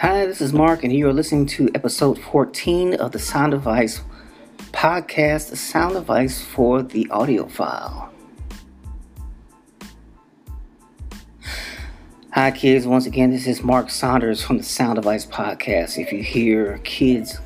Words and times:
Hi, 0.00 0.24
this 0.24 0.40
is 0.40 0.54
Mark, 0.54 0.82
and 0.82 0.90
you 0.90 1.06
are 1.08 1.12
listening 1.12 1.44
to 1.48 1.68
episode 1.74 2.18
14 2.18 2.94
of 2.94 3.12
the 3.12 3.18
Sound 3.18 3.52
Advice 3.52 4.00
podcast, 4.72 5.54
sound 5.58 5.94
advice 5.94 6.40
for 6.40 6.82
the 6.82 7.04
audiophile. 7.10 8.08
Hi, 12.32 12.50
kids. 12.50 12.86
Once 12.86 13.04
again, 13.04 13.30
this 13.30 13.46
is 13.46 13.62
Mark 13.62 13.90
Saunders 13.90 14.42
from 14.42 14.56
the 14.56 14.64
Sound 14.64 14.96
Advice 14.96 15.26
podcast. 15.26 15.98
If 15.98 16.14
you 16.14 16.22
hear 16.22 16.78
kids 16.82 17.38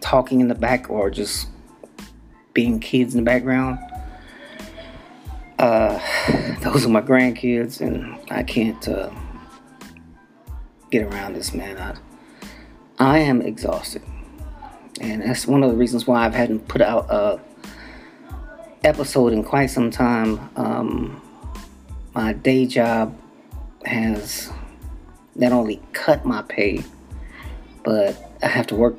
talking 0.00 0.40
in 0.40 0.46
the 0.46 0.54
back 0.54 0.88
or 0.88 1.10
just 1.10 1.48
being 2.52 2.78
kids 2.78 3.16
in 3.16 3.24
the 3.24 3.28
background, 3.28 3.80
uh, 5.58 5.98
those 6.60 6.86
are 6.86 6.90
my 6.90 7.02
grandkids, 7.02 7.80
and 7.80 8.16
I 8.30 8.44
can't. 8.44 8.86
Uh, 8.86 9.10
get 10.94 11.12
around 11.12 11.34
this, 11.34 11.52
man. 11.52 11.76
I, 11.76 11.96
I 12.98 13.18
am 13.18 13.42
exhausted. 13.42 14.02
And 15.00 15.22
that's 15.22 15.44
one 15.44 15.64
of 15.64 15.70
the 15.72 15.76
reasons 15.76 16.06
why 16.06 16.24
I've 16.24 16.34
hadn't 16.34 16.68
put 16.68 16.80
out 16.80 17.10
a 17.10 17.40
episode 18.84 19.32
in 19.32 19.42
quite 19.42 19.66
some 19.66 19.90
time. 19.90 20.48
Um, 20.54 21.20
my 22.14 22.32
day 22.32 22.64
job 22.66 23.18
has 23.84 24.52
not 25.34 25.50
only 25.50 25.82
cut 25.92 26.24
my 26.24 26.42
pay, 26.42 26.84
but 27.82 28.16
I 28.40 28.46
have 28.46 28.68
to 28.68 28.76
work 28.76 28.96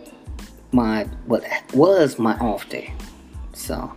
my 0.73 1.03
what 1.25 1.45
was 1.73 2.19
my 2.19 2.37
off 2.39 2.67
day. 2.67 2.93
So 3.53 3.95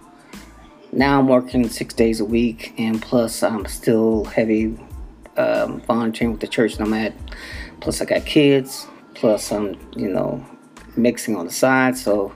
now 0.92 1.18
I'm 1.18 1.26
working 1.26 1.68
six 1.68 1.94
days 1.94 2.20
a 2.20 2.24
week, 2.24 2.74
and 2.78 3.02
plus 3.02 3.42
I'm 3.42 3.66
still 3.66 4.24
heavy 4.26 4.78
um, 5.36 5.80
volunteering 5.80 6.30
with 6.30 6.40
the 6.40 6.46
church 6.46 6.76
that 6.76 6.84
I'm 6.84 6.94
at. 6.94 7.12
Plus, 7.80 8.00
I 8.00 8.04
got 8.04 8.24
kids. 8.26 8.86
Plus, 9.14 9.50
I'm, 9.52 9.78
you 9.96 10.08
know, 10.08 10.44
mixing 10.96 11.36
on 11.36 11.46
the 11.46 11.52
side. 11.52 11.96
So, 11.96 12.32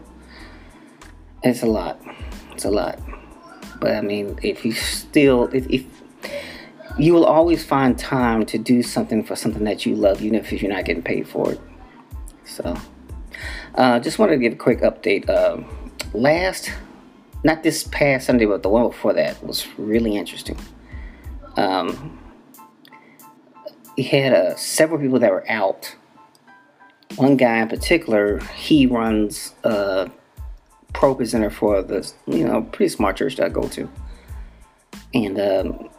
it's 1.42 1.62
a 1.62 1.66
lot. 1.66 2.00
It's 2.52 2.64
a 2.64 2.70
lot. 2.70 2.98
But 3.80 3.96
I 3.96 4.00
mean, 4.00 4.38
if 4.42 4.64
you 4.64 4.72
still, 4.72 5.48
if, 5.52 5.68
if 5.68 5.84
you 6.98 7.14
will 7.14 7.24
always 7.24 7.64
find 7.64 7.98
time 7.98 8.46
to 8.46 8.58
do 8.58 8.82
something 8.82 9.24
for 9.24 9.34
something 9.34 9.64
that 9.64 9.84
you 9.84 9.96
love, 9.96 10.22
even 10.22 10.38
if 10.38 10.52
you're 10.52 10.72
not 10.72 10.84
getting 10.84 11.02
paid 11.02 11.26
for 11.26 11.52
it. 11.52 11.60
So, 12.44 12.76
uh, 13.74 13.98
just 13.98 14.18
wanted 14.18 14.32
to 14.32 14.38
give 14.38 14.52
a 14.52 14.56
quick 14.56 14.80
update. 14.80 15.28
Uh, 15.28 15.62
last, 16.12 16.70
not 17.44 17.62
this 17.62 17.84
past 17.84 18.26
Sunday, 18.26 18.44
but 18.44 18.62
the 18.62 18.68
one 18.68 18.86
before 18.86 19.14
that 19.14 19.42
was 19.44 19.66
really 19.78 20.16
interesting. 20.16 20.58
Um, 21.56 22.18
he 23.96 24.02
had 24.02 24.32
uh, 24.32 24.56
several 24.56 25.00
people 25.00 25.18
that 25.18 25.30
were 25.30 25.48
out. 25.50 25.94
One 27.16 27.36
guy 27.36 27.58
in 27.58 27.68
particular, 27.68 28.40
he 28.54 28.86
runs 28.86 29.54
a 29.64 30.10
pro 30.94 31.14
presenter 31.14 31.50
for 31.50 31.82
the 31.82 32.10
you 32.26 32.44
know 32.44 32.62
pretty 32.62 32.88
smart 32.88 33.16
church 33.16 33.36
that 33.36 33.46
I 33.46 33.48
go 33.48 33.68
to, 33.68 33.90
and 35.12 35.38
um, 35.38 35.90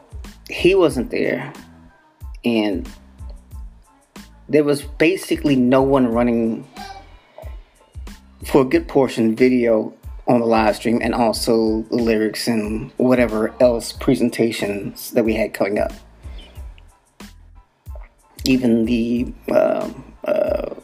he 0.50 0.75
wasn't 0.75 1.11
there, 1.11 1.53
and 2.44 2.89
there 4.50 4.63
was 4.63 4.81
basically 4.81 5.55
no 5.55 5.81
one 5.81 6.07
running 6.07 6.67
for 8.45 8.61
a 8.61 8.66
good 8.66 8.88
portion 8.88 9.35
video 9.35 9.94
on 10.28 10.39
the 10.39 10.45
live 10.45 10.75
stream 10.75 11.00
and 11.02 11.13
also 11.13 11.81
the 11.89 11.95
lyrics 11.95 12.47
and 12.47 12.91
whatever 12.97 13.53
else 13.59 13.91
presentations 13.91 15.11
that 15.11 15.23
we 15.23 15.33
had 15.33 15.53
coming 15.53 15.80
up 15.80 15.91
even 18.45 18.86
the 18.86 19.33
uh, 19.49 19.89
uh, 20.25 20.75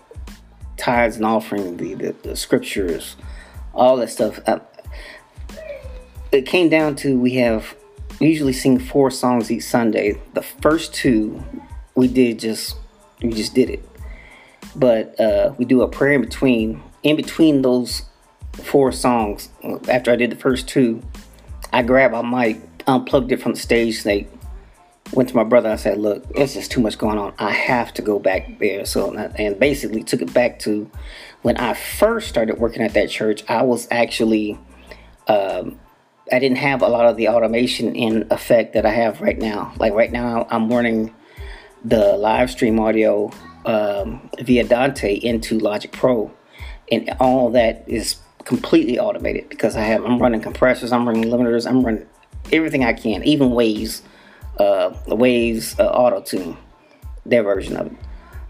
tithes 0.77 1.17
and 1.17 1.25
offering, 1.25 1.77
the, 1.77 1.93
the, 1.93 2.15
the, 2.23 2.35
scriptures, 2.35 3.15
all 3.73 3.97
that 3.97 4.09
stuff. 4.09 4.39
Uh, 4.47 4.59
it 6.31 6.45
came 6.45 6.69
down 6.69 6.95
to 6.97 7.19
we 7.19 7.33
have 7.35 7.75
we 8.19 8.27
usually 8.27 8.53
sing 8.53 8.79
four 8.79 9.11
songs 9.11 9.51
each 9.51 9.63
Sunday. 9.63 10.19
The 10.33 10.41
first 10.41 10.93
two 10.93 11.43
we 11.95 12.07
did 12.07 12.39
just 12.39 12.75
we 13.21 13.31
just 13.31 13.53
did 13.53 13.69
it, 13.69 13.87
but 14.75 15.19
uh, 15.19 15.53
we 15.57 15.65
do 15.65 15.81
a 15.81 15.87
prayer 15.87 16.13
in 16.13 16.21
between. 16.21 16.81
In 17.01 17.15
between 17.15 17.61
those 17.61 18.03
four 18.53 18.91
songs, 18.91 19.49
after 19.87 20.11
I 20.11 20.17
did 20.17 20.31
the 20.31 20.35
first 20.35 20.67
two, 20.67 21.01
I 21.71 21.81
grabbed 21.81 22.13
my 22.13 22.47
mic, 22.47 22.61
unplugged 22.87 23.31
it 23.31 23.41
from 23.41 23.53
the 23.53 23.59
stage 23.59 24.01
snake, 24.01 24.29
went 25.13 25.29
to 25.29 25.35
my 25.35 25.43
brother. 25.43 25.69
I 25.69 25.75
said, 25.75 25.97
"Look, 25.97 26.25
it's 26.35 26.53
just 26.53 26.71
too 26.71 26.81
much 26.81 26.97
going 26.97 27.17
on. 27.17 27.33
I 27.39 27.51
have 27.51 27.93
to 27.95 28.01
go 28.01 28.19
back 28.19 28.59
there." 28.59 28.85
So, 28.85 29.13
and 29.15 29.59
basically 29.59 30.03
took 30.03 30.21
it 30.21 30.33
back 30.33 30.59
to 30.59 30.89
when 31.41 31.57
I 31.57 31.73
first 31.73 32.29
started 32.29 32.59
working 32.59 32.83
at 32.83 32.93
that 32.93 33.09
church. 33.09 33.43
I 33.49 33.63
was 33.63 33.87
actually, 33.91 34.57
um, 35.27 35.79
I 36.31 36.39
didn't 36.39 36.57
have 36.57 36.81
a 36.81 36.87
lot 36.87 37.05
of 37.05 37.17
the 37.17 37.29
automation 37.29 37.95
in 37.95 38.27
effect 38.31 38.73
that 38.73 38.85
I 38.85 38.91
have 38.91 39.21
right 39.21 39.37
now. 39.37 39.73
Like 39.77 39.93
right 39.93 40.11
now, 40.11 40.47
I'm 40.49 40.69
running 40.69 41.13
the 41.83 42.17
live 42.17 42.51
stream 42.51 42.79
audio 42.79 43.31
um, 43.65 44.29
via 44.39 44.63
Dante 44.63 45.13
into 45.15 45.59
Logic 45.59 45.91
Pro, 45.91 46.31
and 46.91 47.09
all 47.19 47.49
that 47.51 47.83
is 47.87 48.17
completely 48.45 48.97
automated 48.97 49.49
because 49.49 49.75
I 49.75 49.81
have 49.81 50.03
I'm 50.03 50.19
running 50.19 50.41
compressors, 50.41 50.91
I'm 50.91 51.07
running 51.07 51.25
limiters, 51.25 51.67
I'm 51.67 51.83
running 51.83 52.07
everything 52.51 52.83
I 52.83 52.93
can, 52.93 53.23
even 53.23 53.51
waves 53.51 54.01
uh, 54.59 54.93
Waves 55.07 55.79
uh, 55.79 55.87
Auto 55.87 56.21
Tune, 56.21 56.57
their 57.25 57.43
version 57.43 57.77
of 57.77 57.87
it. 57.87 57.93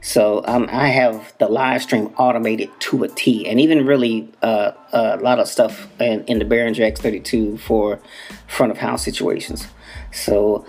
So 0.02 0.44
um, 0.46 0.68
I 0.72 0.88
have 0.88 1.34
the 1.40 1.47
live 1.47 1.84
stream 1.84 2.14
automated 2.18 2.70
to 2.80 3.03
a 3.03 3.09
T, 3.09 3.46
and 3.47 3.59
even 3.59 3.86
really 3.86 4.31
uh, 4.42 4.72
a 4.94 5.18
lot 5.18 5.40
of 5.40 5.47
stuff 5.47 5.90
in, 6.00 6.24
in 6.25 6.40
the 6.40 6.46
Behringer 6.46 6.92
X32 6.94 7.59
for 7.59 8.00
front 8.47 8.72
of 8.72 8.78
house 8.78 9.03
situations. 9.03 9.68
So 10.14 10.66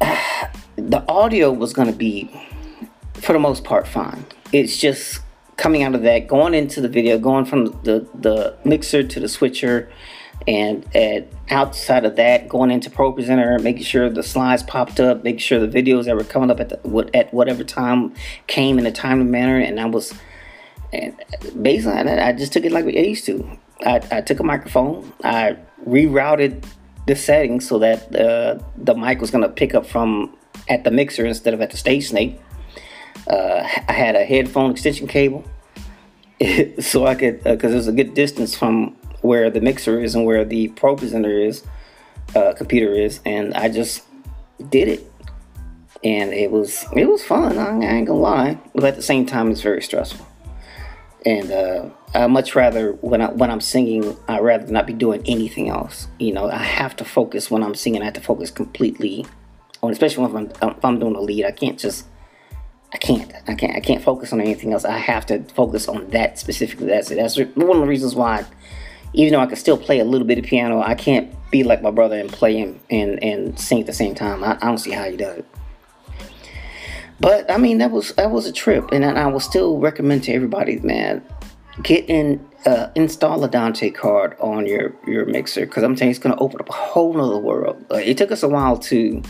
the 0.76 1.04
audio 1.08 1.52
was 1.52 1.74
going 1.74 1.88
to 1.88 1.96
be, 1.96 2.30
for 3.14 3.34
the 3.34 3.38
most 3.38 3.64
part, 3.64 3.86
fine. 3.86 4.24
It's 4.50 4.78
just 4.78 5.20
coming 5.56 5.82
out 5.82 5.94
of 5.94 6.02
that, 6.02 6.26
going 6.26 6.54
into 6.54 6.80
the 6.80 6.88
video, 6.88 7.18
going 7.18 7.44
from 7.44 7.66
the 7.82 8.06
the 8.14 8.56
mixer 8.64 9.02
to 9.02 9.20
the 9.20 9.28
switcher, 9.28 9.90
and 10.46 11.26
outside 11.50 12.04
of 12.04 12.16
that, 12.16 12.48
going 12.48 12.70
into 12.70 12.90
Pro 12.90 13.12
Presenter, 13.12 13.58
making 13.58 13.84
sure 13.84 14.08
the 14.08 14.22
slides 14.22 14.62
popped 14.62 15.00
up, 15.00 15.22
making 15.24 15.38
sure 15.38 15.64
the 15.64 15.82
videos 15.82 16.04
that 16.06 16.16
were 16.16 16.24
coming 16.24 16.50
up 16.50 16.60
at 16.60 16.68
the, 16.68 17.10
at 17.14 17.32
whatever 17.32 17.64
time 17.64 18.14
came 18.46 18.78
in 18.78 18.86
a 18.86 18.92
timely 18.92 19.26
manner, 19.26 19.58
and 19.58 19.78
I 19.78 19.86
was 19.86 20.14
and 20.92 21.16
basically 21.60 21.92
I 21.92 22.32
just 22.32 22.52
took 22.52 22.64
it 22.64 22.72
like 22.72 22.84
we 22.84 22.98
used 22.98 23.26
to. 23.26 23.58
I, 23.84 24.00
I 24.10 24.20
took 24.20 24.40
a 24.40 24.44
microphone, 24.44 25.12
I 25.24 25.56
rerouted 25.86 26.64
the 27.06 27.16
settings 27.16 27.66
so 27.66 27.78
that 27.80 28.14
uh, 28.14 28.58
the 28.76 28.94
mic 28.94 29.20
was 29.20 29.30
going 29.30 29.42
to 29.42 29.48
pick 29.48 29.74
up 29.74 29.86
from 29.86 30.36
at 30.68 30.84
the 30.84 30.90
mixer 30.90 31.26
instead 31.26 31.54
of 31.54 31.60
at 31.60 31.70
the 31.70 31.76
stage 31.76 32.08
snake. 32.08 32.40
Uh, 33.26 33.66
I 33.88 33.92
had 33.92 34.14
a 34.14 34.24
headphone 34.24 34.70
extension 34.70 35.06
cable 35.06 35.44
so 36.80 37.06
I 37.06 37.14
could 37.14 37.42
because 37.44 37.72
uh, 37.72 37.76
was 37.76 37.88
a 37.88 37.92
good 37.92 38.14
distance 38.14 38.54
from 38.54 38.96
where 39.22 39.50
the 39.50 39.60
mixer 39.60 40.00
is 40.00 40.14
and 40.14 40.24
where 40.24 40.44
the 40.44 40.68
pro 40.68 40.96
presenter 40.96 41.38
is, 41.38 41.64
uh, 42.36 42.52
computer 42.52 42.92
is, 42.92 43.20
and 43.24 43.54
I 43.54 43.68
just 43.68 44.04
did 44.68 44.88
it, 44.88 45.10
and 46.04 46.32
it 46.32 46.50
was 46.50 46.84
it 46.94 47.06
was 47.08 47.24
fun. 47.24 47.58
I, 47.58 47.96
ain't 47.96 48.06
gonna 48.06 48.20
lie, 48.20 48.58
but 48.74 48.84
at 48.84 48.96
the 48.96 49.02
same 49.02 49.26
time, 49.26 49.50
it's 49.50 49.62
very 49.62 49.82
stressful. 49.82 50.26
And 51.24 51.52
uh, 51.52 51.88
I 52.14 52.26
much 52.26 52.54
rather 52.54 52.92
when 52.94 53.22
I 53.22 53.30
when 53.30 53.50
I'm 53.50 53.60
singing, 53.60 54.16
I 54.28 54.40
rather 54.40 54.70
not 54.70 54.86
be 54.86 54.92
doing 54.92 55.22
anything 55.26 55.68
else. 55.68 56.08
You 56.18 56.32
know, 56.32 56.50
I 56.50 56.62
have 56.62 56.96
to 56.96 57.04
focus 57.04 57.50
when 57.50 57.62
I'm 57.62 57.74
singing. 57.74 58.02
I 58.02 58.06
have 58.06 58.14
to 58.14 58.20
focus 58.20 58.50
completely 58.50 59.24
on, 59.82 59.92
especially 59.92 60.26
when 60.26 60.52
I'm, 60.60 60.70
if 60.70 60.84
I'm 60.84 60.98
doing 60.98 61.14
a 61.14 61.20
lead. 61.20 61.44
I 61.44 61.52
can't 61.52 61.78
just 61.78 62.06
I 62.92 62.98
can't. 62.98 63.32
I 63.48 63.54
can't. 63.54 63.74
I 63.74 63.80
can't 63.80 64.02
focus 64.02 64.32
on 64.32 64.40
anything 64.40 64.72
else. 64.72 64.84
I 64.84 64.98
have 64.98 65.24
to 65.26 65.42
focus 65.54 65.88
on 65.88 66.10
that 66.10 66.38
specifically. 66.38 66.88
That's 66.88 67.10
it. 67.10 67.16
That's 67.16 67.36
one 67.38 67.76
of 67.76 67.80
the 67.80 67.86
reasons 67.86 68.14
why 68.14 68.44
even 69.14 69.32
though 69.32 69.40
I 69.40 69.46
can 69.46 69.56
still 69.56 69.78
play 69.78 70.00
a 70.00 70.04
little 70.04 70.26
bit 70.26 70.38
of 70.38 70.44
piano, 70.44 70.80
I 70.80 70.94
can't 70.94 71.34
be 71.50 71.64
like 71.64 71.82
my 71.82 71.90
brother 71.90 72.18
and 72.18 72.32
play 72.32 72.60
and, 72.60 72.80
and, 72.90 73.22
and 73.22 73.58
sing 73.58 73.80
at 73.80 73.86
the 73.86 73.92
same 73.92 74.14
time. 74.14 74.42
I, 74.42 74.56
I 74.56 74.66
don't 74.66 74.78
see 74.78 74.90
how 74.90 75.04
he 75.04 75.16
does 75.16 75.38
it. 75.38 75.46
But 77.20 77.50
I 77.50 77.56
mean, 77.56 77.78
that 77.78 77.92
was 77.92 78.12
that 78.14 78.32
was 78.32 78.46
a 78.46 78.52
trip, 78.52 78.90
and 78.90 79.04
I 79.04 79.26
will 79.28 79.38
still 79.38 79.78
recommend 79.78 80.24
to 80.24 80.32
everybody, 80.32 80.80
man, 80.80 81.22
get 81.80 82.08
in, 82.10 82.44
uh, 82.66 82.88
install 82.96 83.44
a 83.44 83.48
Dante 83.48 83.90
card 83.90 84.36
on 84.40 84.66
your 84.66 84.92
your 85.06 85.24
mixer 85.26 85.64
because 85.64 85.84
I'm 85.84 85.94
telling 85.94 86.08
you, 86.08 86.16
it's 86.16 86.18
gonna 86.18 86.40
open 86.40 86.60
up 86.60 86.68
a 86.68 86.72
whole 86.72 87.14
nother 87.14 87.38
world. 87.38 87.84
Uh, 87.92 87.96
it 87.96 88.18
took 88.18 88.32
us 88.32 88.42
a 88.42 88.48
while 88.48 88.76
to 88.78 89.22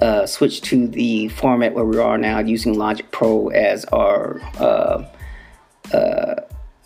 uh, 0.00 0.26
switch 0.26 0.60
to 0.62 0.88
the 0.88 1.28
format 1.28 1.74
where 1.74 1.84
we 1.84 1.98
are 1.98 2.18
now, 2.18 2.40
using 2.40 2.76
Logic 2.76 3.08
Pro 3.12 3.48
as 3.48 3.84
our 3.86 4.40
uh, 4.58 5.04
uh, 5.92 6.34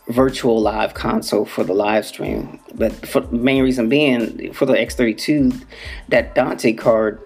virtual 0.09 0.61
live 0.61 0.95
console 0.95 1.45
for 1.45 1.65
the 1.65 1.73
live 1.73 2.05
stream. 2.05 2.61
But 2.75 2.93
for 3.07 3.21
the 3.21 3.37
main 3.37 3.63
reason 3.63 3.89
being, 3.89 4.53
for 4.53 4.67
the 4.67 4.75
X32, 4.75 5.65
that 6.09 6.35
Dante 6.35 6.73
card 6.73 7.21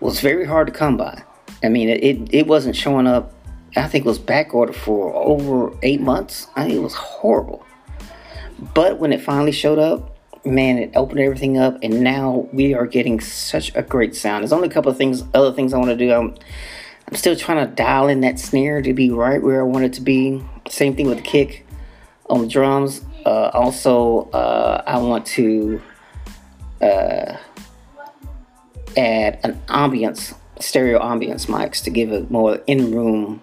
was 0.00 0.20
very 0.20 0.44
hard 0.44 0.66
to 0.66 0.72
come 0.72 0.96
by. 0.96 1.22
I 1.62 1.68
mean, 1.68 1.88
it, 1.88 2.32
it, 2.34 2.46
wasn't 2.46 2.74
showing 2.74 3.06
up 3.06 3.34
I 3.76 3.86
think 3.86 4.04
it 4.04 4.08
was 4.08 4.18
back 4.18 4.54
ordered 4.54 4.74
for 4.74 5.14
over 5.14 5.76
eight 5.82 6.00
months. 6.00 6.48
I 6.56 6.66
mean, 6.66 6.78
it 6.78 6.82
was 6.82 6.94
horrible. 6.94 7.64
But 8.74 8.98
when 8.98 9.12
it 9.12 9.20
finally 9.20 9.52
showed 9.52 9.78
up, 9.78 10.16
man, 10.44 10.78
it 10.78 10.90
opened 10.96 11.20
everything 11.20 11.56
up, 11.56 11.78
and 11.82 12.00
now 12.02 12.48
we 12.52 12.74
are 12.74 12.86
getting 12.86 13.20
such 13.20 13.74
a 13.76 13.82
great 13.82 14.16
sound. 14.16 14.42
There's 14.42 14.52
only 14.52 14.68
a 14.68 14.72
couple 14.72 14.90
of 14.90 14.98
things, 14.98 15.22
other 15.34 15.52
things 15.52 15.72
I 15.72 15.78
want 15.78 15.90
to 15.90 15.96
do. 15.96 16.12
I'm, 16.12 16.34
I'm 17.06 17.14
still 17.14 17.36
trying 17.36 17.66
to 17.66 17.72
dial 17.72 18.08
in 18.08 18.22
that 18.22 18.38
snare 18.38 18.82
to 18.82 18.92
be 18.92 19.10
right 19.10 19.40
where 19.40 19.60
I 19.60 19.64
want 19.64 19.84
it 19.84 19.92
to 19.94 20.00
be. 20.00 20.42
Same 20.68 20.96
thing 20.96 21.06
with 21.06 21.18
the 21.18 21.24
kick 21.24 21.64
on 22.30 22.48
drums. 22.48 23.04
Uh, 23.26 23.50
also, 23.52 24.30
uh, 24.30 24.82
I 24.86 24.98
want 24.98 25.26
to 25.26 25.82
uh, 26.80 27.36
add 28.96 29.40
an 29.42 29.60
ambience, 29.68 30.34
stereo 30.58 31.00
ambience 31.00 31.46
mics 31.46 31.82
to 31.84 31.90
give 31.90 32.12
a 32.12 32.22
more 32.30 32.60
in-room 32.66 33.42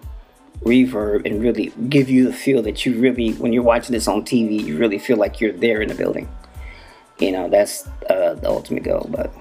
reverb 0.64 1.24
and 1.24 1.40
really 1.40 1.72
give 1.88 2.10
you 2.10 2.24
the 2.24 2.32
feel 2.32 2.62
that 2.62 2.84
you 2.84 2.98
really, 2.98 3.32
when 3.34 3.52
you're 3.52 3.62
watching 3.62 3.92
this 3.92 4.08
on 4.08 4.22
TV, 4.22 4.64
you 4.64 4.76
really 4.76 4.98
feel 4.98 5.16
like 5.16 5.40
you're 5.40 5.52
there 5.52 5.80
in 5.80 5.88
the 5.88 5.94
building. 5.94 6.28
You 7.18 7.32
know, 7.32 7.48
that's 7.48 7.86
uh, 8.10 8.34
the 8.34 8.48
ultimate 8.48 8.82
goal. 8.82 9.06
But 9.10 9.32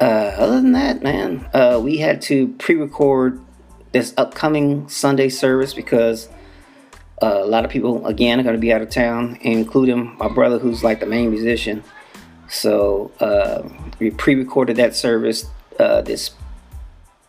uh, 0.00 0.34
other 0.36 0.56
than 0.56 0.72
that, 0.72 1.02
man, 1.02 1.48
uh, 1.54 1.80
we 1.82 1.98
had 1.98 2.20
to 2.22 2.48
pre-record 2.58 3.40
this 3.92 4.12
upcoming 4.16 4.88
Sunday 4.88 5.28
service 5.28 5.72
because 5.72 6.28
uh, 7.22 7.40
a 7.42 7.46
lot 7.46 7.64
of 7.64 7.70
people, 7.70 8.06
again, 8.06 8.40
are 8.40 8.42
going 8.42 8.54
to 8.54 8.60
be 8.60 8.72
out 8.72 8.82
of 8.82 8.90
town, 8.90 9.38
including 9.40 10.16
my 10.18 10.28
brother, 10.28 10.58
who's 10.58 10.84
like 10.84 11.00
the 11.00 11.06
main 11.06 11.30
musician. 11.30 11.82
So 12.48 13.10
uh, 13.20 13.68
we 13.98 14.10
pre-recorded 14.10 14.76
that 14.76 14.96
service 14.96 15.46
uh, 15.78 16.02
this 16.02 16.30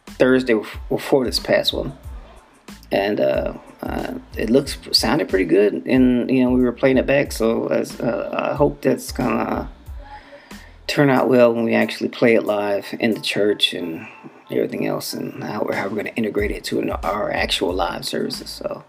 Thursday 0.06 0.60
before 0.90 1.26
this 1.26 1.40
past 1.40 1.74
one 1.74 1.98
and 2.92 3.20
uh, 3.20 3.54
uh, 3.82 4.14
it 4.36 4.50
looks 4.50 4.78
sounded 4.92 5.30
pretty 5.30 5.46
good. 5.46 5.86
And 5.86 6.30
you 6.30 6.44
know, 6.44 6.52
we 6.52 6.62
were 6.62 6.72
playing 6.72 6.98
it 6.98 7.06
back, 7.06 7.32
so 7.32 7.68
as, 7.68 8.00
uh, 8.00 8.30
I 8.52 8.56
hope 8.56 8.82
that's 8.82 9.12
gonna 9.12 9.70
turn 10.88 11.10
out 11.10 11.30
well 11.30 11.54
when 11.54 11.66
we 11.66 11.76
actually 11.76 12.10
play 12.10 12.36
it 12.36 12.44
live 12.44 12.88
in 13.00 13.12
the 13.12 13.20
church 13.20 13.74
and 13.74 14.08
everything 14.52 14.88
else, 14.88 15.14
and 15.14 15.44
how 15.44 15.64
we're, 15.64 15.76
how 15.76 15.88
we're 15.88 15.98
gonna 15.98 16.10
integrate 16.16 16.52
it 16.52 16.64
to 16.66 16.92
our 17.06 17.32
actual 17.32 17.74
live 17.74 18.06
services. 18.06 18.50
So. 18.50 18.84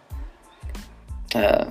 Uh, 1.35 1.71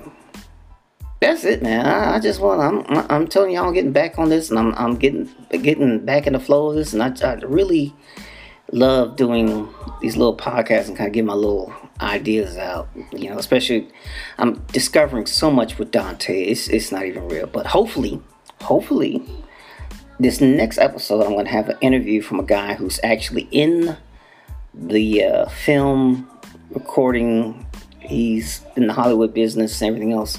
that's 1.20 1.44
it, 1.44 1.62
man. 1.62 1.86
I, 1.86 2.16
I 2.16 2.20
just 2.20 2.40
want. 2.40 2.62
I'm. 2.62 3.06
I'm 3.10 3.28
telling 3.28 3.52
y'all, 3.52 3.68
I'm 3.68 3.74
getting 3.74 3.92
back 3.92 4.18
on 4.18 4.30
this, 4.30 4.50
and 4.50 4.58
I'm. 4.58 4.74
I'm 4.76 4.96
getting 4.96 5.30
getting 5.52 6.06
back 6.06 6.28
in 6.28 6.34
the 6.34 6.40
flow 6.40 6.70
of 6.70 6.76
this, 6.76 6.94
and 6.94 7.04
I, 7.04 7.14
I 7.28 7.34
really 7.46 7.94
love 8.72 9.16
doing 9.16 9.68
these 10.02 10.16
little 10.16 10.36
podcasts 10.36 10.88
and 10.88 10.96
kind 10.96 11.08
of 11.08 11.14
get 11.14 11.26
my 11.26 11.34
little 11.34 11.74
ideas 12.02 12.58
out. 12.58 12.88
You 13.12 13.30
know, 13.30 13.38
especially 13.38 13.88
I'm 14.38 14.56
discovering 14.72 15.26
so 15.26 15.52
much 15.52 15.78
with 15.78 15.92
Dante. 15.92 16.44
It's 16.44 16.68
it's 16.70 16.92
not 16.92 17.06
even 17.06 17.28
real. 17.28 17.48
But 17.48 17.68
hopefully, 17.68 18.22
hopefully, 18.62 19.22
this 20.20 20.42
next 20.42 20.78
episode 20.78 21.22
I'm 21.24 21.34
going 21.34 21.46
to 21.46 21.52
have 21.52 21.70
an 21.70 21.78
interview 21.82 22.22
from 22.22 22.40
a 22.40 22.44
guy 22.44 22.76
who's 22.76 23.00
actually 23.04 23.48
in 23.52 23.98
the 24.74 25.24
uh, 25.24 25.50
film 25.50 26.30
recording. 26.72 27.66
He's 28.10 28.62
in 28.76 28.88
the 28.88 28.94
Hollywood 28.94 29.34
business 29.34 29.82
and 29.82 29.90
everything 29.90 30.14
else. 30.14 30.38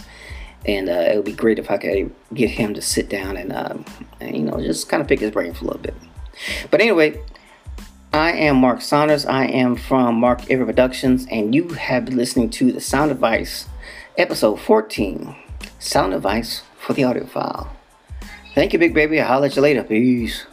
And 0.67 0.88
uh, 0.88 0.93
it 0.93 1.17
would 1.17 1.25
be 1.25 1.32
great 1.32 1.58
if 1.58 1.70
I 1.70 1.78
could 1.78 2.14
get 2.34 2.50
him 2.50 2.75
to 2.75 2.82
sit 2.82 3.08
down 3.08 3.37
and, 3.37 3.52
uh, 3.52 3.76
and 4.20 4.37
you 4.37 4.43
know, 4.43 4.61
just 4.61 4.88
kind 4.88 5.00
of 5.00 5.08
pick 5.08 5.20
his 5.20 5.31
brain 5.31 5.55
for 5.55 5.64
a 5.64 5.69
little 5.69 5.82
bit. 5.82 5.94
But 6.70 6.81
anyway, 6.81 7.19
I 8.12 8.32
am 8.32 8.56
Mark 8.56 8.82
Saunders. 8.82 9.25
I 9.25 9.44
am 9.46 9.76
from 9.76 10.17
Mark 10.17 10.50
Ever 10.50 10.67
Productions, 10.67 11.26
and 11.31 11.55
you 11.55 11.69
have 11.69 12.05
been 12.05 12.17
listening 12.17 12.50
to 12.50 12.72
the 12.72 12.81
Sound 12.81 13.11
Advice, 13.11 13.69
episode 14.19 14.61
14 14.61 15.34
Sound 15.78 16.12
Advice 16.12 16.62
for 16.78 16.93
the 16.93 17.02
Audiophile. 17.02 17.69
Thank 18.55 18.73
you, 18.73 18.78
Big 18.78 18.94
Baby. 18.94 19.20
I'll 19.20 19.44
at 19.44 19.55
you 19.55 19.62
later. 19.62 19.84
Peace. 19.84 20.44